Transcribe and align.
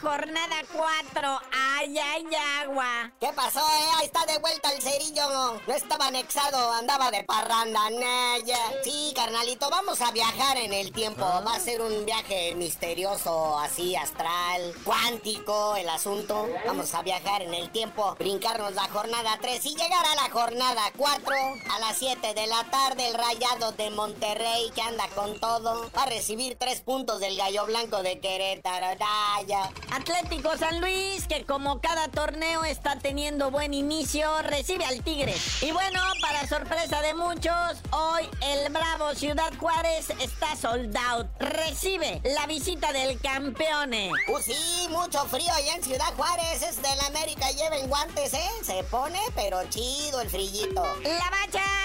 jornada 0.00 0.56
4. 0.72 1.40
¡Ay, 1.52 1.98
ay, 1.98 2.26
agua! 2.62 3.10
¿Qué 3.20 3.28
pasó, 3.34 3.60
eh? 3.60 3.88
Ahí 3.98 4.06
está 4.06 4.24
de 4.26 4.38
vuelta 4.38 4.70
el 4.72 4.80
cerillo. 4.80 5.60
No 5.66 5.74
estaba 5.74 6.06
anexado, 6.06 6.72
andaba 6.72 7.10
de 7.10 7.24
parranda, 7.24 7.90
Naya. 7.90 8.58
Sí, 8.84 9.12
carnalito, 9.14 9.68
vamos 9.70 10.00
a 10.00 10.10
viajar 10.12 10.56
en 10.56 10.72
el 10.72 10.92
tiempo. 10.92 11.24
Ah. 11.24 11.42
Va 11.46 11.54
a 11.54 11.60
ser 11.60 11.80
un 11.80 12.04
viaje 12.04 12.54
misterioso, 12.54 13.58
así, 13.58 13.96
astral, 13.96 14.74
cuántico, 14.84 15.76
el 15.76 15.88
asunto. 15.88 16.48
Vamos 16.66 16.94
a 16.94 17.02
viajar 17.02 17.42
en 17.42 17.54
el 17.54 17.70
tiempo, 17.70 18.14
brincarnos 18.18 18.74
la 18.74 18.88
jornada 18.88 19.38
3 19.40 19.64
y 19.66 19.74
llegar 19.74 20.06
a 20.06 20.14
la 20.14 20.30
jornada 20.30 20.82
4 20.96 21.34
a 21.70 21.78
las 21.80 21.98
7 21.98 22.34
de 22.34 22.46
la 22.46 22.64
tarde. 22.70 23.08
El 23.08 23.14
rayado 23.14 23.72
de 23.72 23.90
Monterrey, 23.90 24.70
que 24.74 24.82
anda 24.82 25.08
con 25.08 25.38
todo, 25.40 25.90
va 25.96 26.02
a 26.02 26.06
recibir 26.06 26.56
3 26.58 26.80
puntos 26.82 27.20
del 27.20 27.36
gallo 27.36 27.66
blanco 27.66 28.02
de 28.02 28.20
Querétaro. 28.28 28.88
Naya. 28.98 29.70
Atlético 29.90 30.54
San 30.58 30.82
Luis, 30.82 31.26
que 31.26 31.46
como 31.46 31.80
cada 31.80 32.08
torneo 32.08 32.62
está 32.64 32.98
teniendo 32.98 33.50
buen 33.50 33.72
inicio, 33.72 34.42
recibe 34.42 34.84
al 34.84 35.02
Tigre. 35.02 35.34
Y 35.62 35.72
bueno, 35.72 36.00
para 36.20 36.46
sorpresa 36.46 37.00
de 37.00 37.14
muchos, 37.14 37.78
hoy 37.90 38.28
el 38.42 38.70
Bravo 38.70 39.14
Ciudad 39.14 39.50
Juárez 39.58 40.10
está 40.20 40.54
sold 40.56 40.94
out. 41.08 41.26
Recibe 41.38 42.20
la 42.22 42.46
visita 42.46 42.92
del 42.92 43.18
campeone. 43.18 44.10
Uh, 44.28 44.38
sí, 44.42 44.88
mucho 44.90 45.24
frío 45.24 45.50
allá 45.50 45.76
en 45.76 45.82
Ciudad 45.82 46.12
Juárez. 46.14 46.60
Es 46.60 46.82
de 46.82 46.96
la 46.96 47.06
América, 47.06 47.50
lleven 47.52 47.88
guantes, 47.88 48.34
¿eh? 48.34 48.50
Se 48.62 48.84
pone, 48.84 49.20
pero 49.34 49.64
chido 49.70 50.20
el 50.20 50.28
frillito. 50.28 50.82
La 51.02 51.30
bacha 51.30 51.77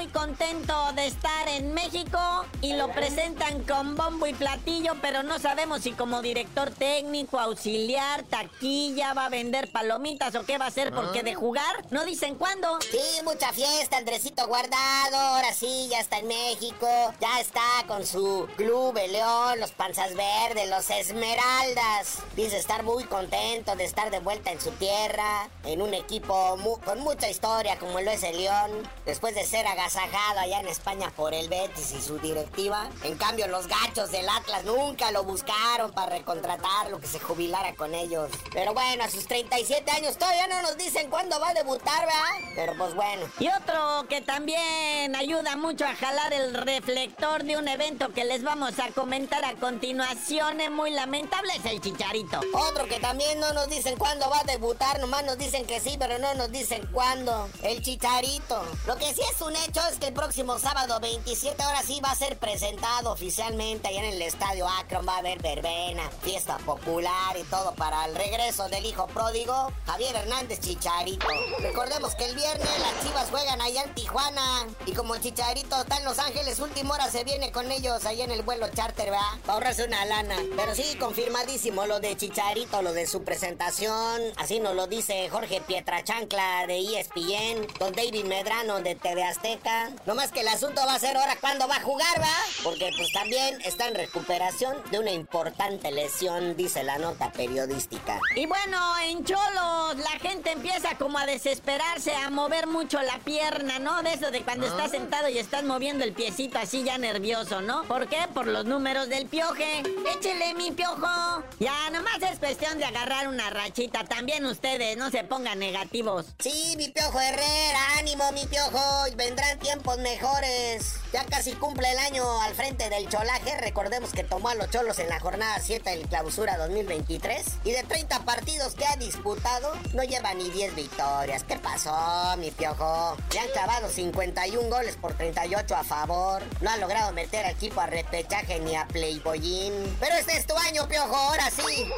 muy 0.00 0.08
contento 0.08 0.74
de 0.94 1.08
estar 1.08 1.46
en 1.48 1.74
México 1.74 2.18
y 2.62 2.72
lo 2.72 2.88
presentan 2.88 3.62
con 3.64 3.96
bombo 3.96 4.26
y 4.26 4.32
platillo, 4.32 4.94
pero 5.02 5.22
no 5.22 5.38
sabemos 5.38 5.82
si 5.82 5.92
como 5.92 6.22
director 6.22 6.70
técnico, 6.70 7.38
auxiliar, 7.38 8.22
taquilla, 8.22 9.12
va 9.12 9.26
a 9.26 9.28
vender 9.28 9.70
palomitas 9.70 10.34
o 10.36 10.46
qué 10.46 10.56
va 10.56 10.64
a 10.64 10.68
hacer, 10.68 10.94
porque 10.94 11.22
de 11.22 11.34
jugar 11.34 11.84
no 11.90 12.06
dicen 12.06 12.36
cuándo. 12.36 12.78
Sí, 12.80 13.22
mucha 13.24 13.52
fiesta, 13.52 13.98
Andresito 13.98 14.46
Guardado. 14.46 15.18
Ahora 15.18 15.52
sí, 15.52 15.88
ya 15.90 16.00
está 16.00 16.20
en 16.20 16.28
México. 16.28 16.86
Ya 17.20 17.38
está 17.38 17.60
con 17.86 18.06
su 18.06 18.48
club, 18.56 18.96
el 18.96 19.12
León, 19.12 19.60
los 19.60 19.72
Panzas 19.72 20.14
Verdes, 20.14 20.70
los 20.70 20.88
Esmeraldas. 20.88 22.20
Dice 22.36 22.56
estar 22.56 22.84
muy 22.84 23.04
contento 23.04 23.76
de 23.76 23.84
estar 23.84 24.10
de 24.10 24.20
vuelta 24.20 24.50
en 24.50 24.62
su 24.62 24.70
tierra, 24.70 25.50
en 25.64 25.82
un 25.82 25.92
equipo 25.92 26.56
con 26.86 27.00
mucha 27.00 27.28
historia 27.28 27.78
como 27.78 28.00
lo 28.00 28.10
es 28.10 28.22
el 28.22 28.38
León, 28.38 28.70
después 29.04 29.34
de 29.34 29.44
ser 29.44 29.66
agasajado 29.90 30.40
allá 30.40 30.60
en 30.60 30.68
España 30.68 31.12
por 31.16 31.34
el 31.34 31.48
Betis 31.48 31.92
y 31.92 32.00
su 32.00 32.18
directiva. 32.18 32.88
En 33.02 33.16
cambio, 33.16 33.48
los 33.48 33.66
gachos 33.66 34.12
del 34.12 34.28
Atlas 34.28 34.64
nunca 34.64 35.10
lo 35.10 35.24
buscaron 35.24 35.92
para 35.92 36.16
recontratarlo, 36.16 37.00
que 37.00 37.06
se 37.06 37.18
jubilara 37.18 37.74
con 37.74 37.94
ellos. 37.94 38.30
Pero 38.52 38.72
bueno, 38.72 39.04
a 39.04 39.10
sus 39.10 39.26
37 39.26 39.90
años 39.90 40.16
todavía 40.16 40.46
no 40.46 40.62
nos 40.62 40.76
dicen 40.76 41.10
cuándo 41.10 41.40
va 41.40 41.50
a 41.50 41.54
debutar, 41.54 42.06
¿verdad? 42.06 42.52
Pero 42.54 42.74
pues 42.76 42.94
bueno. 42.94 43.26
Y 43.40 43.48
otro 43.48 44.06
que 44.08 44.20
también 44.20 45.16
ayuda 45.16 45.56
mucho 45.56 45.84
a 45.84 45.94
jalar 45.94 46.32
el 46.32 46.54
reflector 46.54 47.42
de 47.44 47.56
un 47.56 47.66
evento 47.66 48.12
que 48.12 48.24
les 48.24 48.42
vamos 48.42 48.78
a 48.78 48.90
comentar 48.92 49.44
a 49.44 49.54
continuación, 49.54 50.60
es 50.60 50.70
muy 50.70 50.92
lamentable, 50.92 51.52
es 51.56 51.64
el 51.64 51.80
chicharito. 51.80 52.40
Otro 52.52 52.86
que 52.86 53.00
también 53.00 53.40
no 53.40 53.52
nos 53.52 53.68
dicen 53.68 53.96
cuándo 53.96 54.28
va 54.30 54.40
a 54.40 54.44
debutar, 54.44 55.00
nomás 55.00 55.24
nos 55.24 55.38
dicen 55.38 55.66
que 55.66 55.80
sí, 55.80 55.96
pero 55.98 56.18
no 56.18 56.34
nos 56.34 56.52
dicen 56.52 56.88
cuándo. 56.92 57.48
El 57.62 57.82
Chicharito. 57.82 58.62
Lo 58.86 58.96
que 58.96 59.12
sí 59.14 59.22
es 59.34 59.40
un 59.40 59.54
hecho 59.56 59.79
es 59.88 59.98
que 59.98 60.08
el 60.08 60.14
próximo 60.14 60.58
sábado 60.58 61.00
27 61.00 61.62
ahora 61.62 61.82
sí 61.82 62.00
va 62.04 62.10
a 62.10 62.14
ser 62.14 62.36
presentado 62.38 63.12
oficialmente 63.12 63.88
allá 63.88 64.00
en 64.00 64.14
el 64.14 64.22
estadio 64.22 64.68
Akron. 64.68 65.06
Va 65.06 65.16
a 65.16 65.18
haber 65.18 65.40
verbena, 65.40 66.10
fiesta 66.22 66.58
popular 66.58 67.36
y 67.38 67.44
todo 67.44 67.74
para 67.74 68.04
el 68.06 68.14
regreso 68.14 68.68
del 68.68 68.84
hijo 68.84 69.06
pródigo, 69.06 69.72
Javier 69.86 70.16
Hernández 70.16 70.60
Chicharito. 70.60 71.26
Recordemos 71.60 72.14
que 72.14 72.26
el 72.26 72.36
viernes 72.36 72.68
las 72.80 73.04
chivas 73.04 73.30
juegan 73.30 73.60
allá 73.60 73.84
en 73.84 73.94
Tijuana. 73.94 74.66
Y 74.86 74.92
como 74.92 75.14
el 75.14 75.22
Chicharito 75.22 75.80
está 75.80 75.98
en 75.98 76.04
Los 76.04 76.18
Ángeles, 76.18 76.58
última 76.58 76.94
hora 76.94 77.10
se 77.10 77.24
viene 77.24 77.52
con 77.52 77.70
ellos 77.70 78.04
allá 78.04 78.24
en 78.24 78.32
el 78.32 78.42
vuelo 78.42 78.68
charter, 78.68 79.10
¿verdad? 79.10 79.38
Para 79.42 79.54
ahorrarse 79.54 79.84
una 79.84 80.04
lana. 80.04 80.36
Pero 80.56 80.74
sí, 80.74 80.96
confirmadísimo 80.98 81.86
lo 81.86 82.00
de 82.00 82.16
Chicharito, 82.16 82.82
lo 82.82 82.92
de 82.92 83.06
su 83.06 83.22
presentación. 83.22 84.20
Así 84.36 84.58
nos 84.60 84.74
lo 84.74 84.86
dice 84.86 85.28
Jorge 85.30 85.60
Pietrachancla 85.60 86.66
de 86.66 86.80
ESPN, 86.80 87.66
don 87.78 87.92
David 87.92 88.24
Medrano 88.24 88.80
de 88.80 88.94
TV 88.94 89.24
Azteca. 89.24 89.69
No 90.06 90.14
más 90.14 90.32
que 90.32 90.40
el 90.40 90.48
asunto 90.48 90.80
va 90.86 90.94
a 90.94 90.98
ser 90.98 91.16
ahora 91.16 91.36
cuándo 91.40 91.68
va 91.68 91.76
a 91.76 91.82
jugar, 91.82 92.20
¿va? 92.20 92.36
Porque 92.62 92.90
pues 92.96 93.12
también 93.12 93.60
está 93.62 93.88
en 93.88 93.94
recuperación 93.94 94.76
de 94.90 94.98
una 94.98 95.10
importante 95.10 95.90
lesión, 95.90 96.56
dice 96.56 96.82
la 96.82 96.98
nota 96.98 97.30
periodística. 97.32 98.18
Y 98.36 98.46
bueno, 98.46 98.78
en 99.04 99.24
Cholos 99.24 99.96
la 99.96 100.18
gente 100.20 100.52
empieza 100.52 100.96
como 100.98 101.18
a 101.18 101.26
desesperarse, 101.26 102.14
a 102.14 102.30
mover 102.30 102.66
mucho 102.66 103.00
la 103.02 103.18
pierna, 103.18 103.78
¿no? 103.78 104.02
De 104.02 104.14
eso 104.14 104.30
de 104.30 104.42
cuando 104.42 104.66
estás 104.66 104.90
sentado 104.90 105.28
y 105.28 105.38
estás 105.38 105.64
moviendo 105.64 106.04
el 106.04 106.12
piecito 106.12 106.58
así 106.58 106.82
ya 106.82 106.98
nervioso, 106.98 107.60
¿no? 107.60 107.84
¿Por 107.84 108.08
qué? 108.08 108.18
Por 108.34 108.46
los 108.46 108.64
números 108.64 109.08
del 109.08 109.26
pioje. 109.26 109.82
Échele 110.14 110.54
mi 110.54 110.72
piojo. 110.72 111.44
Ya, 111.58 111.90
nomás 111.90 112.20
es 112.22 112.38
cuestión 112.38 112.78
de 112.78 112.84
agarrar 112.84 113.28
una 113.28 113.50
rachita. 113.50 114.04
También 114.04 114.44
ustedes, 114.46 114.96
no 114.96 115.10
se 115.10 115.24
pongan 115.24 115.58
negativos. 115.58 116.26
Sí, 116.38 116.74
mi 116.76 116.88
piojo 116.88 117.20
Herrera, 117.20 117.98
ánimo, 117.98 118.30
mi 118.32 118.46
piojo. 118.46 119.04
Vendrán 119.16 119.58
tiempos 119.60 119.98
mejores. 119.98 120.94
Ya 121.12 121.24
casi 121.26 121.52
cumple 121.52 121.90
el 121.90 121.98
año 121.98 122.40
al 122.42 122.54
frente 122.54 122.88
del 122.88 123.08
cholaje. 123.08 123.56
Recordemos 123.60 124.12
que 124.12 124.24
tomó 124.24 124.48
a 124.48 124.54
los 124.54 124.70
cholos 124.70 124.98
en 124.98 125.08
la 125.08 125.20
jornada 125.20 125.58
7 125.60 125.90
del 125.90 126.08
clausura 126.08 126.56
2023. 126.56 127.44
Y 127.64 127.72
de 127.72 127.82
30 127.82 128.24
partidos 128.24 128.74
que 128.74 128.86
ha 128.86 128.96
disputado, 128.96 129.72
no 129.94 130.02
lleva 130.02 130.34
ni 130.34 130.50
10 130.50 130.74
victorias. 130.74 131.44
¿Qué 131.44 131.56
pasó, 131.56 132.36
mi 132.38 132.50
piojo? 132.50 133.16
Le 133.32 133.40
han 133.40 133.48
clavado 133.48 133.88
51 133.88 134.68
goles 134.68 134.96
por 134.96 135.14
38 135.14 135.76
a 135.76 135.84
favor. 135.84 136.42
No 136.60 136.70
ha 136.70 136.76
logrado 136.76 137.12
meter 137.12 137.44
al 137.44 137.52
equipo 137.52 137.80
a 137.80 137.86
repechaje 137.86 138.60
ni 138.60 138.76
a 138.76 138.86
Playboyín. 138.86 139.96
Pero 140.00 140.16
este 140.16 140.36
es 140.36 140.46
tu 140.46 140.56
año, 140.56 140.88
piojo, 140.88 141.14
ahora 141.14 141.50
sí. 141.50 141.90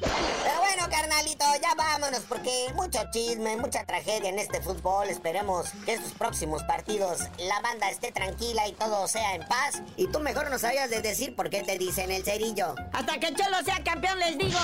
Pero 0.00 0.58
bueno, 0.60 0.88
carnalito, 0.90 1.44
ya 1.62 1.74
vámonos 1.74 2.20
porque 2.28 2.66
mucho 2.74 3.00
chisme, 3.10 3.56
mucha 3.56 3.84
tragedia 3.84 4.28
en 4.28 4.38
este 4.38 4.60
fútbol. 4.60 5.08
Esperemos 5.08 5.70
que 5.84 5.94
estos 5.94 6.12
próximos 6.12 6.62
partidos 6.64 7.20
la 7.38 7.60
banda 7.60 7.90
esté 7.90 8.12
tranquila 8.12 8.66
y 8.68 8.72
todo 8.72 9.06
sea 9.08 9.34
en 9.34 9.46
paz. 9.46 9.82
Y 9.96 10.08
tú 10.08 10.20
mejor 10.20 10.50
no 10.50 10.58
sabías 10.58 10.90
de 10.90 11.02
decir 11.02 11.34
por 11.34 11.50
qué 11.50 11.62
te 11.62 11.78
dicen 11.78 12.10
el 12.10 12.24
cerillo. 12.24 12.74
Hasta 12.92 13.18
que 13.18 13.34
Cholo 13.34 13.62
sea 13.64 13.82
campeón, 13.82 14.18
les 14.18 14.38
digo. 14.38 14.58